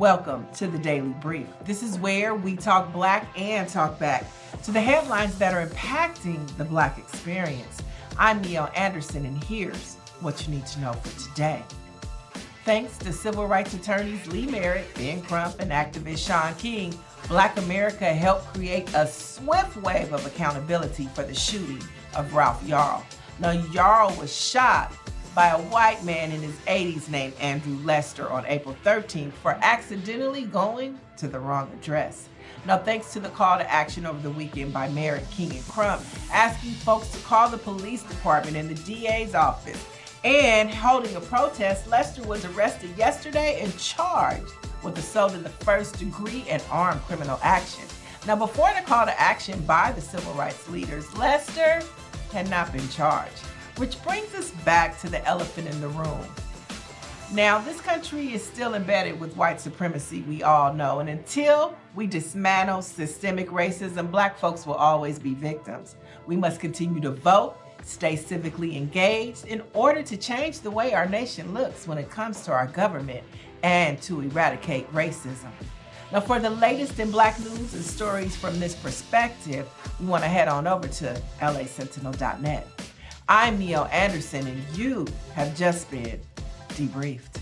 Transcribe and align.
Welcome 0.00 0.46
to 0.54 0.66
the 0.66 0.78
Daily 0.78 1.14
Brief. 1.20 1.46
This 1.66 1.82
is 1.82 1.98
where 1.98 2.34
we 2.34 2.56
talk 2.56 2.90
black 2.90 3.28
and 3.38 3.68
talk 3.68 3.98
back 3.98 4.24
to 4.62 4.70
the 4.72 4.80
headlines 4.80 5.36
that 5.36 5.52
are 5.52 5.66
impacting 5.66 6.56
the 6.56 6.64
black 6.64 6.96
experience. 6.96 7.82
I'm 8.16 8.42
Niele 8.42 8.74
Anderson, 8.74 9.26
and 9.26 9.44
here's 9.44 9.96
what 10.22 10.46
you 10.46 10.54
need 10.54 10.64
to 10.68 10.80
know 10.80 10.94
for 10.94 11.28
today. 11.28 11.62
Thanks 12.64 12.96
to 12.96 13.12
civil 13.12 13.46
rights 13.46 13.74
attorneys 13.74 14.26
Lee 14.28 14.46
Merritt, 14.46 14.86
Ben 14.94 15.20
Crump, 15.20 15.60
and 15.60 15.70
activist 15.70 16.26
Shaun 16.26 16.54
King, 16.54 16.98
Black 17.28 17.58
America 17.58 18.06
helped 18.06 18.54
create 18.54 18.88
a 18.94 19.06
swift 19.06 19.76
wave 19.76 20.14
of 20.14 20.24
accountability 20.24 21.10
for 21.14 21.24
the 21.24 21.34
shooting 21.34 21.82
of 22.16 22.32
Ralph 22.32 22.64
Yarl. 22.64 23.04
Now, 23.38 23.52
Yarl 23.52 24.18
was 24.18 24.34
shot 24.34 24.94
by 25.34 25.48
a 25.48 25.58
white 25.58 26.02
man 26.04 26.32
in 26.32 26.40
his 26.40 26.56
80s 26.60 27.08
named 27.08 27.34
Andrew 27.40 27.78
Lester 27.84 28.30
on 28.30 28.44
April 28.46 28.76
13th 28.84 29.32
for 29.32 29.58
accidentally 29.62 30.42
going 30.42 30.98
to 31.16 31.28
the 31.28 31.38
wrong 31.38 31.70
address. 31.72 32.28
Now, 32.66 32.78
thanks 32.78 33.12
to 33.12 33.20
the 33.20 33.28
call 33.30 33.58
to 33.58 33.70
action 33.70 34.04
over 34.06 34.20
the 34.20 34.30
weekend 34.30 34.72
by 34.72 34.88
Merritt 34.90 35.30
King 35.30 35.52
and 35.52 35.66
Crump, 35.68 36.02
asking 36.32 36.72
folks 36.72 37.08
to 37.12 37.18
call 37.20 37.48
the 37.48 37.58
police 37.58 38.02
department 38.02 38.56
and 38.56 38.68
the 38.68 38.82
DA's 38.82 39.34
office 39.34 39.84
and 40.24 40.70
holding 40.70 41.16
a 41.16 41.20
protest, 41.20 41.86
Lester 41.86 42.22
was 42.24 42.44
arrested 42.44 42.90
yesterday 42.96 43.60
and 43.62 43.76
charged 43.78 44.52
with 44.82 44.98
assault 44.98 45.34
in 45.34 45.42
the 45.42 45.48
first 45.48 45.98
degree 45.98 46.44
and 46.48 46.62
armed 46.70 47.00
criminal 47.02 47.38
action. 47.42 47.84
Now, 48.26 48.36
before 48.36 48.70
the 48.74 48.82
call 48.82 49.06
to 49.06 49.18
action 49.18 49.58
by 49.62 49.92
the 49.92 50.00
civil 50.00 50.34
rights 50.34 50.68
leaders, 50.68 51.16
Lester 51.16 51.82
had 52.32 52.50
not 52.50 52.70
been 52.70 52.86
charged. 52.90 53.44
Which 53.80 54.02
brings 54.02 54.34
us 54.34 54.50
back 54.66 55.00
to 55.00 55.08
the 55.08 55.26
elephant 55.26 55.66
in 55.66 55.80
the 55.80 55.88
room. 55.88 56.20
Now, 57.32 57.60
this 57.60 57.80
country 57.80 58.34
is 58.34 58.44
still 58.44 58.74
embedded 58.74 59.18
with 59.18 59.34
white 59.38 59.58
supremacy, 59.58 60.20
we 60.28 60.42
all 60.42 60.74
know, 60.74 60.98
and 60.98 61.08
until 61.08 61.74
we 61.94 62.06
dismantle 62.06 62.82
systemic 62.82 63.48
racism, 63.48 64.10
black 64.10 64.36
folks 64.36 64.66
will 64.66 64.74
always 64.74 65.18
be 65.18 65.32
victims. 65.32 65.96
We 66.26 66.36
must 66.36 66.60
continue 66.60 67.00
to 67.00 67.10
vote, 67.10 67.56
stay 67.82 68.16
civically 68.16 68.76
engaged 68.76 69.46
in 69.46 69.62
order 69.72 70.02
to 70.02 70.16
change 70.18 70.60
the 70.60 70.70
way 70.70 70.92
our 70.92 71.08
nation 71.08 71.54
looks 71.54 71.88
when 71.88 71.96
it 71.96 72.10
comes 72.10 72.42
to 72.42 72.52
our 72.52 72.66
government 72.66 73.24
and 73.62 73.98
to 74.02 74.20
eradicate 74.20 74.92
racism. 74.92 75.52
Now, 76.12 76.20
for 76.20 76.38
the 76.38 76.50
latest 76.50 76.98
in 76.98 77.10
black 77.10 77.40
news 77.40 77.72
and 77.72 77.82
stories 77.82 78.36
from 78.36 78.60
this 78.60 78.74
perspective, 78.74 79.66
we 79.98 80.04
want 80.04 80.22
to 80.22 80.28
head 80.28 80.48
on 80.48 80.66
over 80.66 80.86
to 80.86 81.22
lasentinel.net. 81.40 82.89
I'm 83.32 83.60
Niele 83.60 83.88
Anderson, 83.92 84.44
and 84.44 84.76
you 84.76 85.06
have 85.34 85.56
just 85.56 85.88
been 85.88 86.18
debriefed. 86.70 87.39